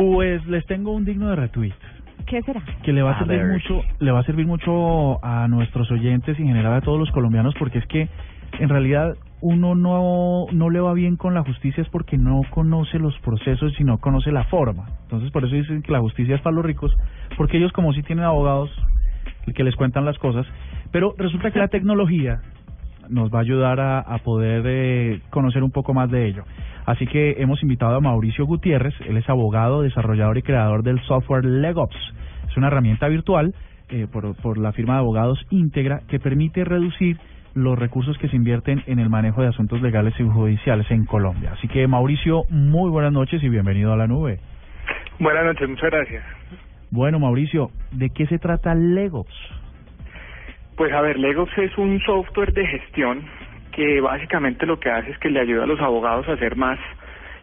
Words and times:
Pues 0.00 0.46
les 0.46 0.64
tengo 0.64 0.92
un 0.92 1.04
digno 1.04 1.28
de 1.28 1.36
retweet. 1.36 1.74
¿Qué 2.26 2.40
será? 2.42 2.62
que 2.82 2.92
le 2.92 3.02
va 3.02 3.10
a, 3.12 3.14
A 3.16 3.18
servir 3.18 3.38
ver. 3.38 3.52
mucho 3.52 3.82
le 3.98 4.10
va 4.12 4.20
a 4.20 4.24
servir 4.24 4.46
mucho 4.46 5.22
a 5.24 5.46
nuestros 5.48 5.90
oyentes 5.90 6.38
y 6.38 6.42
en 6.42 6.48
general 6.48 6.74
a 6.74 6.80
todos 6.80 6.98
los 6.98 7.10
colombianos 7.10 7.54
porque 7.58 7.78
es 7.78 7.86
que 7.86 8.08
en 8.60 8.68
realidad 8.70 9.14
uno 9.42 9.74
no 9.74 10.46
no 10.52 10.70
le 10.70 10.80
va 10.80 10.92
bien 10.94 11.16
con 11.16 11.34
la 11.34 11.42
justicia 11.42 11.82
es 11.82 11.88
porque 11.88 12.16
no 12.18 12.40
conoce 12.50 12.98
los 12.98 13.18
procesos 13.20 13.78
y 13.80 13.84
no 13.84 13.98
conoce 13.98 14.32
la 14.32 14.44
forma 14.44 14.86
entonces 15.02 15.30
por 15.32 15.44
eso 15.44 15.54
dicen 15.54 15.82
que 15.82 15.92
la 15.92 16.00
justicia 16.00 16.34
es 16.36 16.40
para 16.42 16.54
los 16.56 16.64
ricos 16.64 16.94
porque 17.36 17.56
ellos 17.58 17.72
como 17.72 17.92
si 17.92 18.02
tienen 18.02 18.24
abogados 18.24 18.70
que 19.54 19.64
les 19.64 19.74
cuentan 19.76 20.04
las 20.04 20.18
cosas 20.18 20.46
pero 20.92 21.14
resulta 21.18 21.50
que 21.50 21.58
la 21.58 21.68
tecnología 21.68 22.40
nos 23.10 23.32
va 23.32 23.38
a 23.38 23.42
ayudar 23.42 23.80
a, 23.80 24.00
a 24.00 24.18
poder 24.18 24.62
eh, 24.66 25.20
conocer 25.30 25.62
un 25.62 25.70
poco 25.70 25.94
más 25.94 26.10
de 26.10 26.26
ello. 26.26 26.44
Así 26.86 27.06
que 27.06 27.36
hemos 27.38 27.62
invitado 27.62 27.96
a 27.96 28.00
Mauricio 28.00 28.46
Gutiérrez, 28.46 28.94
él 29.06 29.16
es 29.16 29.28
abogado, 29.28 29.82
desarrollador 29.82 30.38
y 30.38 30.42
creador 30.42 30.82
del 30.82 31.00
software 31.02 31.44
Legops. 31.44 31.96
Es 32.48 32.56
una 32.56 32.68
herramienta 32.68 33.06
virtual 33.08 33.54
eh, 33.90 34.06
por, 34.10 34.34
por 34.36 34.58
la 34.58 34.72
firma 34.72 34.94
de 34.94 35.00
abogados 35.00 35.38
Integra 35.50 36.00
que 36.08 36.18
permite 36.18 36.64
reducir 36.64 37.18
los 37.54 37.78
recursos 37.78 38.16
que 38.18 38.28
se 38.28 38.36
invierten 38.36 38.82
en 38.86 38.98
el 38.98 39.10
manejo 39.10 39.42
de 39.42 39.48
asuntos 39.48 39.82
legales 39.82 40.14
y 40.18 40.22
judiciales 40.22 40.90
en 40.90 41.04
Colombia. 41.04 41.52
Así 41.52 41.68
que 41.68 41.86
Mauricio, 41.86 42.44
muy 42.48 42.90
buenas 42.90 43.12
noches 43.12 43.42
y 43.42 43.48
bienvenido 43.48 43.92
a 43.92 43.96
la 43.96 44.06
nube. 44.06 44.38
Buenas 45.18 45.44
noches, 45.44 45.68
muchas 45.68 45.90
gracias. 45.90 46.24
Bueno, 46.90 47.18
Mauricio, 47.18 47.70
¿de 47.92 48.10
qué 48.10 48.26
se 48.26 48.38
trata 48.38 48.74
Legops? 48.74 49.34
Pues 50.80 50.94
a 50.94 51.02
ver, 51.02 51.18
Legos 51.18 51.50
es 51.58 51.76
un 51.76 52.00
software 52.00 52.54
de 52.54 52.66
gestión 52.66 53.22
que 53.70 54.00
básicamente 54.00 54.64
lo 54.64 54.80
que 54.80 54.88
hace 54.88 55.10
es 55.10 55.18
que 55.18 55.28
le 55.28 55.38
ayuda 55.38 55.64
a 55.64 55.66
los 55.66 55.78
abogados 55.78 56.26
a 56.26 56.32
hacer 56.32 56.56
más 56.56 56.78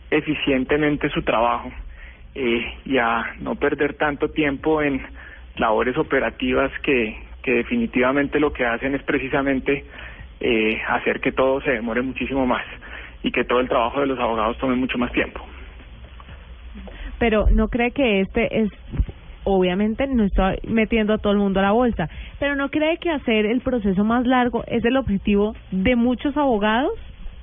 eficientemente 0.10 1.08
su 1.10 1.22
trabajo 1.22 1.72
eh, 2.34 2.66
y 2.84 2.98
a 2.98 3.36
no 3.40 3.54
perder 3.54 3.94
tanto 3.94 4.30
tiempo 4.30 4.82
en 4.82 5.06
labores 5.56 5.96
operativas 6.00 6.72
que, 6.82 7.16
que 7.44 7.52
definitivamente 7.52 8.40
lo 8.40 8.52
que 8.54 8.66
hacen 8.66 8.96
es 8.96 9.04
precisamente 9.04 9.86
eh, 10.40 10.82
hacer 10.88 11.20
que 11.20 11.32
todo 11.32 11.62
se 11.62 11.74
demore 11.74 12.02
muchísimo 12.02 12.48
más 12.48 12.66
y 13.22 13.32
que 13.32 13.44
todo 13.44 13.60
el 13.60 13.70
trabajo 13.70 14.00
de 14.00 14.08
los 14.08 14.18
abogados 14.18 14.58
tome 14.58 14.76
mucho 14.76 14.98
más 14.98 15.12
tiempo. 15.12 15.46
Pero 17.20 17.46
no 17.52 17.68
cree 17.68 17.92
que 17.92 18.22
este 18.22 18.62
es, 18.62 18.72
obviamente 19.48 20.06
no 20.08 20.24
estoy 20.24 20.58
metiendo 20.68 21.14
a 21.14 21.18
todo 21.18 21.34
el 21.34 21.40
mundo 21.40 21.60
a 21.60 21.64
la 21.64 21.72
bolsa, 21.72 22.10
pero 22.40 22.56
no 22.56 22.70
cree 22.70 22.98
que 22.98 23.10
hacer 23.10 23.46
el 23.46 23.62
proceso 23.62 24.04
más 24.04 24.26
largo 24.28 24.64
es 24.68 24.84
el 24.86 24.98
objetivo 24.98 25.56
de 25.72 25.96
muchos 25.96 26.36
abogados, 26.38 26.92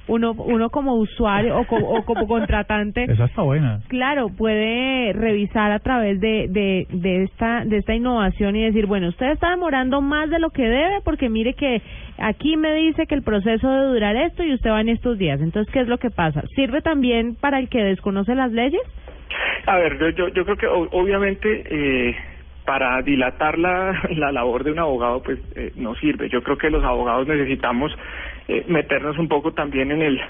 uno, 0.07 0.33
uno 0.33 0.69
como 0.69 0.97
usuario 0.97 1.59
o, 1.59 1.65
co- 1.65 1.77
o 1.77 2.05
como 2.05 2.27
contratante. 2.27 3.05
Esa 3.09 3.25
está 3.25 3.41
buena. 3.41 3.81
Claro, 3.89 4.29
puede 4.29 5.15
revisar 5.15 5.73
a 5.73 5.79
través 5.79 6.21
de, 6.21 6.47
de, 6.51 6.87
de 6.91 7.23
esta 7.23 7.65
de 7.65 7.79
esta 7.79 7.95
innovación 7.95 8.55
y 8.55 8.65
decir, 8.65 8.85
bueno, 8.85 9.09
usted 9.09 9.31
está 9.31 9.49
demorando 9.51 10.03
más 10.03 10.29
de 10.29 10.41
lo 10.41 10.51
que 10.51 10.65
debe 10.69 11.01
porque 11.05 11.31
mire 11.31 11.55
que 11.55 11.81
aquí 12.19 12.59
me 12.59 12.75
dice 12.75 13.07
que 13.07 13.15
el 13.15 13.23
proceso 13.23 13.67
debe 13.71 13.95
durar 13.95 14.15
esto 14.17 14.43
y 14.45 14.53
usted 14.53 14.71
va 14.71 14.83
en 14.83 14.91
estos 14.91 15.17
días. 15.17 15.41
Entonces, 15.41 15.73
¿qué 15.73 15.81
es 15.81 15.89
lo 15.89 15.97
que 15.97 16.11
pasa? 16.11 16.43
¿Sirve 16.55 16.83
también 16.83 17.35
para 17.37 17.59
el 17.59 17.71
que 17.71 17.83
desconoce 17.83 18.35
las 18.35 18.53
leyes? 18.53 18.83
A 19.67 19.79
ver, 19.79 19.99
yo, 19.99 20.09
yo, 20.11 20.29
yo 20.29 20.45
creo 20.45 20.57
que 20.57 20.67
obviamente 20.67 21.65
eh, 21.67 22.17
para 22.65 23.01
dilatar 23.03 23.59
la, 23.59 24.03
la 24.11 24.33
labor 24.33 24.65
de 24.65 24.73
un 24.73 24.79
abogado 24.79 25.23
pues 25.23 25.39
eh, 25.55 25.73
no 25.77 25.95
sirve. 25.97 26.29
Yo 26.29 26.43
creo 26.43 26.57
que 26.59 26.71
los 26.71 26.85
abogados 26.85 27.27
necesitamos 27.27 27.97
eh, 28.49 28.65
meternos 28.69 29.19
un 29.19 29.29
poco 29.29 29.53
también 29.53 29.91
en 29.91 30.03
el 30.03 30.21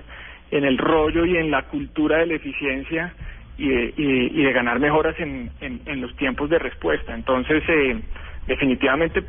en 0.50 0.64
el 0.64 0.78
rollo 0.78 1.24
y 1.24 1.36
en 1.36 1.50
la 1.50 1.62
cultura 1.62 2.18
de 2.18 2.26
la 2.26 2.34
eficiencia 2.34 3.12
y 3.58 3.68
de, 3.68 3.94
y, 3.96 4.42
de 4.42 4.52
ganar 4.52 4.78
mejoras 4.78 5.18
en, 5.18 5.50
en, 5.60 5.80
en 5.86 6.00
los 6.00 6.14
tiempos 6.16 6.50
de 6.50 6.58
respuesta. 6.58 7.14
Entonces, 7.14 7.62
eh, 7.68 8.00
definitivamente 8.46 9.22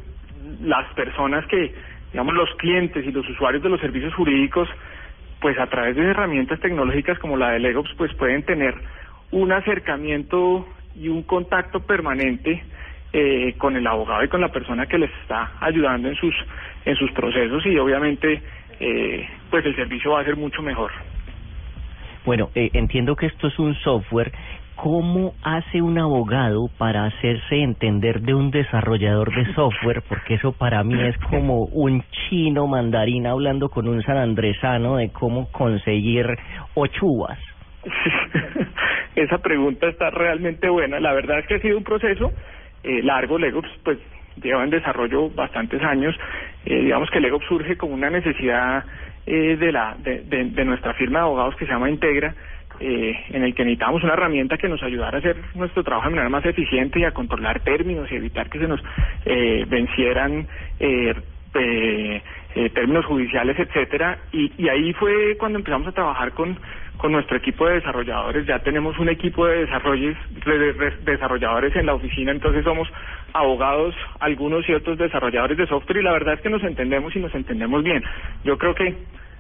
las 0.62 0.92
personas 0.94 1.46
que, 1.48 1.74
digamos, 2.12 2.34
los 2.34 2.54
clientes 2.56 3.06
y 3.06 3.12
los 3.12 3.28
usuarios 3.30 3.64
de 3.64 3.70
los 3.70 3.80
servicios 3.80 4.14
jurídicos, 4.14 4.70
pues 5.40 5.58
a 5.58 5.68
través 5.68 5.96
de 5.96 6.04
herramientas 6.04 6.60
tecnológicas 6.60 7.18
como 7.20 7.38
la 7.38 7.52
de 7.52 7.60
Legops, 7.60 7.94
pues 7.98 8.14
pueden 8.16 8.44
tener 8.44 8.76
un 9.36 9.52
acercamiento 9.52 10.66
y 10.96 11.10
un 11.10 11.24
contacto 11.24 11.82
permanente 11.82 12.64
eh, 13.12 13.54
con 13.58 13.76
el 13.76 13.86
abogado 13.86 14.24
y 14.24 14.30
con 14.30 14.40
la 14.40 14.48
persona 14.48 14.86
que 14.86 14.98
les 14.98 15.12
está 15.22 15.52
ayudando 15.60 16.08
en 16.08 16.16
sus 16.16 16.34
en 16.86 16.96
sus 16.96 17.12
procesos 17.12 17.66
y 17.66 17.78
obviamente 17.78 18.42
eh, 18.80 19.28
pues 19.50 19.66
el 19.66 19.76
servicio 19.76 20.12
va 20.12 20.22
a 20.22 20.24
ser 20.24 20.38
mucho 20.38 20.62
mejor. 20.62 20.92
Bueno, 22.26 22.50
eh, 22.56 22.70
entiendo 22.74 23.16
que 23.16 23.26
esto 23.26 23.48
es 23.48 23.60
un 23.60 23.76
software. 23.76 24.32
¿Cómo 24.76 25.34
hace 25.44 25.82
un 25.82 25.98
abogado 26.00 26.70
para 26.78 27.06
hacerse 27.06 27.62
entender 27.62 28.22
de 28.22 28.34
un 28.34 28.52
desarrollador 28.52 29.34
de 29.36 29.54
software? 29.54 30.02
Porque 30.08 30.36
eso 30.36 30.54
para 30.54 30.84
mí 30.84 31.02
es 31.02 31.18
como 31.30 31.66
un 31.66 32.04
chino 32.12 32.68
mandarín 32.68 33.28
hablando 33.28 33.70
con 33.70 33.88
un 33.88 34.02
sanandresano 34.02 34.98
de 34.98 35.10
cómo 35.12 35.52
conseguir 35.52 36.26
ocho 36.74 37.06
uvas. 37.06 37.40
Esa 39.16 39.38
pregunta 39.40 39.88
está 39.88 40.10
realmente 40.10 40.68
buena. 40.70 41.00
La 41.00 41.14
verdad 41.14 41.40
es 41.40 41.48
que 41.48 41.56
ha 41.56 41.60
sido 41.60 41.78
un 41.78 41.84
proceso 41.84 42.34
eh, 42.84 43.02
largo. 43.02 43.38
Legops 43.40 43.70
pues 43.84 43.98
lleva 44.42 44.64
en 44.64 44.70
desarrollo 44.70 45.30
bastantes 45.30 45.82
años. 45.84 46.16
Eh, 46.66 46.82
digamos 46.82 47.10
que 47.10 47.22
Legops 47.22 47.46
surge 47.48 47.78
como 47.78 47.94
una 47.94 48.10
necesidad 48.10 48.84
eh, 49.26 49.56
de 49.58 49.72
la 49.72 49.96
de, 50.00 50.22
de- 50.24 50.46
de 50.52 50.66
nuestra 50.66 50.94
firma 50.94 51.20
de 51.20 51.26
abogados 51.26 51.56
que 51.56 51.66
se 51.66 51.72
llama 51.72 51.90
Integra, 51.90 52.36
eh, 52.80 53.16
en 53.30 53.44
el 53.44 53.56
que 53.56 53.64
necesitamos 53.64 54.04
una 54.04 54.14
herramienta 54.14 54.58
que 54.58 54.68
nos 54.68 54.84
ayudara 54.84 55.18
a 55.18 55.20
hacer 55.20 55.38
nuestro 55.54 55.84
trabajo 55.84 56.10
de 56.10 56.16
manera 56.16 56.30
más 56.30 56.46
eficiente 56.46 57.00
y 57.00 57.06
a 57.06 57.12
controlar 57.12 57.62
términos 57.62 58.12
y 58.12 58.16
evitar 58.16 58.50
que 58.50 58.60
se 58.60 58.68
nos 58.68 58.84
eh, 59.26 59.64
vencieran 59.68 60.46
eh, 60.80 61.14
eh, 61.58 62.22
eh, 62.56 62.70
términos 62.72 63.06
judiciales, 63.06 63.58
etcétera, 63.58 64.18
y, 64.34 64.52
y 64.58 64.68
ahí 64.68 64.92
fue 64.94 65.38
cuando 65.38 65.58
empezamos 65.60 65.88
a 65.88 65.94
trabajar 65.94 66.34
con 66.34 66.60
con 66.98 67.12
nuestro 67.12 67.38
equipo 67.38 67.68
de 67.68 67.76
desarrolladores. 67.76 68.46
Ya 68.46 68.60
tenemos 68.60 68.98
un 69.00 69.10
equipo 69.10 69.46
de 69.46 69.66
desarrolles, 69.66 70.18
de- 70.30 70.74
de- 70.74 70.94
desarrolladores 71.04 71.76
en 71.76 71.86
la 71.86 71.94
oficina, 71.94 72.32
entonces 72.32 72.64
somos 72.64 72.88
abogados, 73.34 73.96
algunos 74.20 74.68
y 74.70 74.74
otros 74.74 74.98
desarrolladores 74.98 75.58
de 75.58 75.68
software 75.68 75.98
y 75.98 76.04
la 76.04 76.14
verdad 76.14 76.36
es 76.36 76.42
que 76.42 76.50
nos 76.50 76.64
entendemos 76.64 77.16
y 77.16 77.20
nos 77.20 77.34
entendemos 77.36 77.84
bien. 77.84 78.04
Yo 78.44 78.58
creo 78.58 78.74
que 78.76 78.96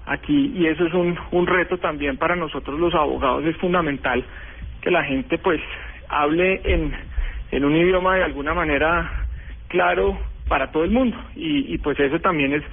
aquí, 0.06 0.54
y 0.56 0.68
eso 0.68 0.86
es 0.86 0.94
un, 0.94 1.18
un 1.32 1.48
reto 1.48 1.78
también 1.78 2.18
para 2.18 2.36
nosotros 2.36 2.80
los 2.80 2.94
abogados, 2.94 3.46
es 3.46 3.58
fundamental 3.58 4.24
que 4.82 4.92
la 4.92 5.04
gente 5.04 5.38
pues 5.38 5.62
hable 6.10 6.62
en, 6.64 6.94
en 7.52 7.66
un 7.66 7.76
idioma 7.76 8.16
de 8.18 8.24
alguna 8.24 8.54
manera 8.54 9.12
claro 9.68 10.18
para 10.48 10.72
todo 10.72 10.84
el 10.84 10.92
mundo 10.92 11.18
y, 11.36 11.74
y 11.74 11.78
pues 11.80 12.00
eso 12.00 12.20
también 12.20 12.54
es 12.54 12.64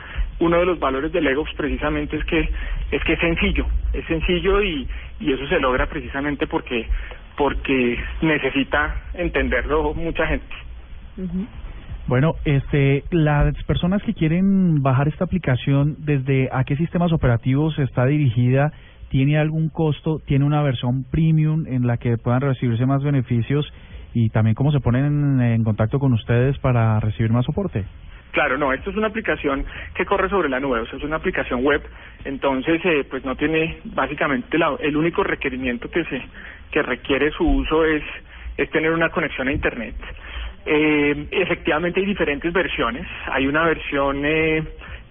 uno 0.40 0.58
de 0.58 0.66
los 0.66 0.78
valores 0.78 1.12
de 1.12 1.20
Legops 1.20 1.52
precisamente 1.56 2.16
es 2.16 2.24
que 2.24 2.48
es 2.90 3.02
que 3.04 3.14
es 3.14 3.20
sencillo 3.20 3.66
es 3.92 4.04
sencillo 4.06 4.62
y, 4.62 4.88
y 5.20 5.32
eso 5.32 5.46
se 5.46 5.60
logra 5.60 5.86
precisamente 5.86 6.46
porque 6.46 6.88
porque 7.36 7.98
necesita 8.20 8.96
entenderlo 9.14 9.94
mucha 9.94 10.26
gente 10.26 10.54
Bueno, 12.06 12.34
este, 12.44 13.04
las 13.10 13.54
personas 13.64 14.02
que 14.02 14.12
quieren 14.12 14.82
bajar 14.82 15.08
esta 15.08 15.24
aplicación, 15.24 15.96
¿desde 16.00 16.48
a 16.52 16.64
qué 16.64 16.76
sistemas 16.76 17.12
operativos 17.12 17.78
está 17.78 18.06
dirigida? 18.06 18.72
¿Tiene 19.08 19.38
algún 19.38 19.68
costo? 19.68 20.20
¿Tiene 20.26 20.44
una 20.44 20.62
versión 20.62 21.04
premium 21.04 21.64
en 21.66 21.86
la 21.86 21.98
que 21.98 22.18
puedan 22.18 22.40
recibirse 22.40 22.86
más 22.86 23.02
beneficios? 23.02 23.72
Y 24.14 24.28
también 24.30 24.54
cómo 24.54 24.72
se 24.72 24.80
ponen 24.80 25.40
en, 25.40 25.64
contacto 25.64 25.98
con 25.98 26.12
ustedes 26.12 26.58
para 26.58 27.00
recibir 27.00 27.30
más 27.32 27.44
soporte. 27.46 27.84
Claro, 28.32 28.56
no, 28.56 28.72
esto 28.72 28.90
es 28.90 28.96
una 28.96 29.08
aplicación 29.08 29.64
que 29.94 30.06
corre 30.06 30.28
sobre 30.30 30.48
la 30.48 30.58
nube, 30.58 30.80
o 30.80 30.86
sea, 30.86 30.98
es 30.98 31.04
una 31.04 31.16
aplicación 31.16 31.62
web, 31.62 31.82
entonces 32.24 32.80
eh, 32.84 33.04
pues 33.08 33.24
no 33.26 33.36
tiene 33.36 33.78
básicamente 33.84 34.56
la- 34.56 34.76
el 34.80 34.96
único 34.96 35.22
requerimiento 35.22 35.90
que 35.90 36.04
se 36.04 36.22
que 36.70 36.82
requiere 36.82 37.30
su 37.32 37.46
uso 37.46 37.84
es 37.84 38.02
es 38.56 38.70
tener 38.70 38.92
una 38.92 39.10
conexión 39.10 39.48
a 39.48 39.52
internet. 39.52 39.94
Eh, 40.64 41.28
efectivamente 41.30 42.00
hay 42.00 42.06
diferentes 42.06 42.52
versiones, 42.52 43.06
hay 43.30 43.46
una 43.46 43.64
versión 43.64 44.24
eh, 44.24 44.62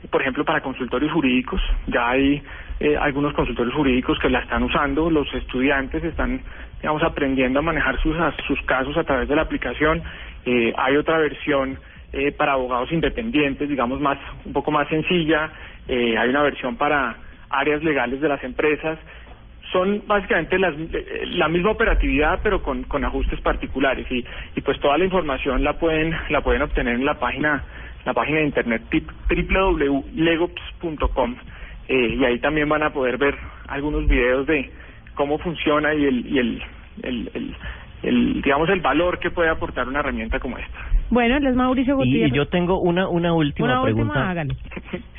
por 0.09 0.21
ejemplo 0.21 0.43
para 0.43 0.61
consultorios 0.61 1.11
jurídicos, 1.11 1.61
ya 1.87 2.09
hay 2.09 2.41
eh, 2.81 2.97
algunos 2.97 3.33
consultorios 3.33 3.75
jurídicos 3.75 4.17
que 4.19 4.29
la 4.29 4.39
están 4.39 4.63
usando, 4.63 5.09
los 5.09 5.31
estudiantes 5.33 6.03
están 6.03 6.41
digamos 6.81 7.03
aprendiendo 7.03 7.59
a 7.59 7.61
manejar 7.61 8.01
sus 8.01 8.17
sus 8.47 8.59
casos 8.63 8.97
a 8.97 9.03
través 9.03 9.29
de 9.29 9.35
la 9.35 9.43
aplicación, 9.43 10.01
eh, 10.45 10.73
hay 10.75 10.97
otra 10.97 11.19
versión 11.19 11.77
eh, 12.13 12.33
para 12.33 12.51
abogados 12.53 12.91
independientes, 12.91 13.69
digamos 13.69 14.01
más 14.01 14.17
un 14.43 14.51
poco 14.51 14.69
más 14.69 14.85
sencilla. 14.89 15.49
Eh, 15.87 16.17
hay 16.17 16.27
una 16.29 16.41
versión 16.41 16.75
para 16.75 17.15
áreas 17.49 17.81
legales 17.83 18.19
de 18.19 18.27
las 18.27 18.43
empresas. 18.43 18.99
Son 19.71 20.03
básicamente 20.05 20.59
las, 20.59 20.75
eh, 20.77 21.23
la 21.27 21.47
misma 21.47 21.71
operatividad, 21.71 22.41
pero 22.43 22.61
con, 22.61 22.83
con 22.83 23.05
ajustes 23.05 23.39
particulares 23.39 24.05
y, 24.11 24.25
y 24.55 24.61
pues 24.61 24.77
toda 24.81 24.97
la 24.97 25.05
información 25.05 25.63
la 25.63 25.79
pueden 25.79 26.13
la 26.29 26.41
pueden 26.41 26.63
obtener 26.63 26.95
en 26.95 27.05
la 27.05 27.17
página 27.17 27.63
la 28.03 28.13
página 28.13 28.39
de 28.39 28.45
internet 28.45 28.81
www.legops.com 28.91 31.35
eh, 31.91 32.15
y 32.19 32.25
ahí 32.25 32.39
también 32.39 32.67
van 32.69 32.83
a 32.83 32.91
poder 32.93 33.17
ver 33.17 33.35
algunos 33.67 34.07
videos 34.07 34.47
de 34.47 34.71
cómo 35.15 35.37
funciona 35.39 35.93
y 35.93 36.05
el 36.05 36.25
y 36.25 36.39
el, 36.39 36.61
el, 37.03 37.31
el 37.33 37.55
el, 38.03 38.41
digamos, 38.41 38.67
el 38.69 38.79
valor 38.81 39.19
que 39.19 39.29
puede 39.29 39.49
aportar 39.49 39.87
una 39.87 39.99
herramienta 39.99 40.39
como 40.39 40.57
esta. 40.57 40.79
Bueno, 41.11 41.37
él 41.37 41.45
es 41.45 41.55
Mauricio 41.55 41.93
Y, 41.93 41.97
Gutiérrez. 41.97 42.33
y 42.33 42.35
yo 42.35 42.47
tengo 42.47 42.79
una, 42.79 43.07
una 43.07 43.31
última 43.31 43.67
Una 43.67 43.81
última, 43.81 43.95
pregunta. 44.13 44.29
hágale. 44.31 44.55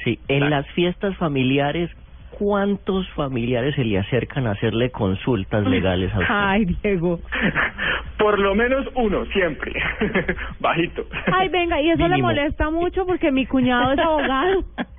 Sí, 0.03 0.19
en 0.27 0.51
las 0.51 0.67
fiestas 0.73 1.17
familiares, 1.17 1.91
¿cuántos 2.37 3.09
familiares 3.11 3.77
se 3.77 3.85
le 3.85 3.99
acercan 4.01 4.49
a 4.49 4.53
hacerle 4.53 4.91
consultas 4.91 5.65
legales 5.65 6.13
a 6.13 6.19
usted? 6.19 6.35
Ay, 6.35 6.65
Diego. 6.83 7.21
Por 8.19 8.41
lo 8.41 8.53
menos 8.57 8.85
uno, 8.97 9.27
siempre. 9.27 9.73
Bajito. 10.59 11.05
Ay, 11.33 11.49
venga, 11.51 11.81
y 11.81 11.91
eso 11.91 12.09
le 12.09 12.19
molesta 12.19 12.69
mucho 12.71 13.07
porque 13.07 13.31
mi 13.31 13.47
cuñado 13.47 13.93
es 13.93 13.99
abogado. 14.01 14.65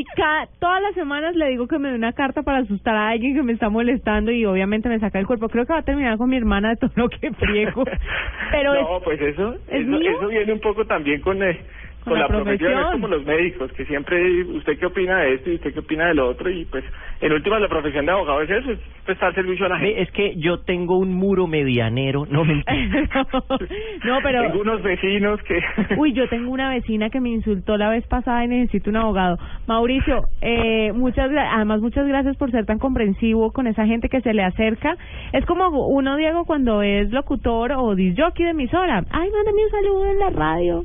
Y 0.00 0.04
cada, 0.16 0.46
todas 0.58 0.80
las 0.80 0.94
semanas 0.94 1.36
le 1.36 1.50
digo 1.50 1.68
que 1.68 1.78
me 1.78 1.90
dé 1.90 1.94
una 1.94 2.14
carta 2.14 2.42
para 2.42 2.60
asustar 2.60 2.96
a 2.96 3.10
alguien 3.10 3.34
que 3.34 3.42
me 3.42 3.52
está 3.52 3.68
molestando 3.68 4.32
y 4.32 4.46
obviamente 4.46 4.88
me 4.88 4.98
saca 4.98 5.18
el 5.18 5.26
cuerpo. 5.26 5.50
Creo 5.50 5.66
que 5.66 5.74
va 5.74 5.80
a 5.80 5.82
terminar 5.82 6.16
con 6.16 6.30
mi 6.30 6.38
hermana 6.38 6.70
de 6.70 6.76
todo 6.76 6.90
lo 6.96 7.10
que 7.10 7.30
friego. 7.32 7.84
Pero 8.50 8.72
no, 8.72 8.96
es, 8.96 9.04
pues 9.04 9.20
eso, 9.20 9.56
¿es 9.68 9.82
eso, 9.82 9.90
mío? 9.90 10.10
eso 10.10 10.28
viene 10.28 10.54
un 10.54 10.60
poco 10.60 10.86
también 10.86 11.20
con, 11.20 11.42
eh, 11.42 11.60
Con 12.04 12.12
con, 12.12 12.14
la 12.14 12.20
la, 12.20 12.28
profesión, 12.28 12.72
profesión. 12.72 12.80
es 12.80 12.92
como 12.92 13.08
los 13.08 13.24
médicos, 13.26 13.72
que 13.72 13.84
siempre, 13.84 14.44
¿usted 14.44 14.78
qué 14.78 14.86
opina 14.86 15.18
de 15.18 15.34
esto 15.34 15.50
y 15.50 15.54
usted 15.56 15.72
qué 15.72 15.80
opina 15.80 16.08
del 16.08 16.20
otro? 16.20 16.50
Y 16.50 16.64
pues, 16.64 16.84
en 17.20 17.32
última, 17.32 17.58
la 17.58 17.68
profesión 17.68 18.06
de 18.06 18.12
abogado 18.12 18.42
es 18.42 18.50
eso, 18.50 18.72
es 18.72 18.78
prestar 19.04 19.34
servicio 19.34 19.66
a 19.66 19.70
la 19.70 19.78
gente. 19.78 20.00
Es 20.00 20.10
que 20.12 20.36
yo 20.36 20.60
tengo 20.60 20.98
un 20.98 21.12
muro 21.12 21.46
medianero, 21.46 22.26
no 22.30 22.44
me 22.44 22.54
no, 24.04 24.18
pero... 24.22 24.42
Tengo 24.42 24.60
unos 24.62 24.82
vecinos 24.82 25.40
que... 25.42 25.60
Uy, 25.96 26.12
yo 26.12 26.28
tengo 26.28 26.50
una 26.50 26.70
vecina 26.70 27.10
que 27.10 27.20
me 27.20 27.30
insultó 27.30 27.76
la 27.76 27.90
vez 27.90 28.06
pasada 28.06 28.44
y 28.44 28.48
necesito 28.48 28.90
un 28.90 28.96
abogado. 28.96 29.38
Mauricio, 29.66 30.24
eh, 30.40 30.92
muchas 30.92 31.30
además 31.30 31.80
muchas 31.80 32.06
gracias 32.06 32.36
por 32.36 32.50
ser 32.50 32.66
tan 32.66 32.78
comprensivo 32.78 33.52
con 33.52 33.66
esa 33.66 33.86
gente 33.86 34.08
que 34.08 34.20
se 34.20 34.32
le 34.32 34.42
acerca. 34.42 34.96
Es 35.32 35.44
como 35.46 35.68
uno, 35.88 36.16
Diego, 36.16 36.44
cuando 36.44 36.82
es 36.82 37.10
locutor 37.10 37.72
o 37.72 37.94
disjockey 37.94 38.44
de 38.44 38.50
emisora. 38.50 39.04
Ay, 39.10 39.30
mándame 39.30 39.64
un 39.64 39.70
saludo 39.70 40.10
en 40.10 40.18
la 40.18 40.30
radio. 40.30 40.84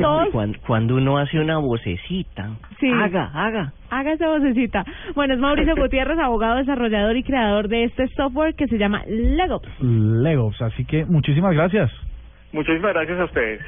Todos, 0.00 0.28
cuando, 0.32 0.58
cuando 0.66 0.94
uno 0.96 1.18
hace 1.18 1.38
una 1.38 1.58
vocecita, 1.58 2.50
Sí. 2.80 2.90
haga, 2.90 3.30
haga. 3.34 3.72
haga 3.90 4.12
esa 4.12 4.28
vocecita. 4.28 4.84
Bueno, 5.14 5.34
es 5.34 5.40
Mauricio 5.40 5.74
Gutiérrez, 5.76 6.18
abogado, 6.18 6.56
desarrollador 6.56 7.16
y 7.16 7.22
creador 7.22 7.68
de 7.68 7.84
este 7.84 8.08
software 8.08 8.54
que 8.54 8.66
se 8.66 8.78
llama 8.78 9.02
Lego. 9.06 9.60
Legos, 9.80 10.60
así 10.62 10.84
que 10.84 11.04
muchísimas 11.04 11.54
gracias. 11.54 11.90
Muchísimas 12.52 12.94
gracias 12.94 13.18
a 13.20 13.24
ustedes. 13.24 13.60